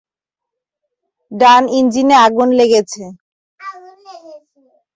[1.31, 3.03] ডান ইঞ্জিনে আগুন লেগেছে।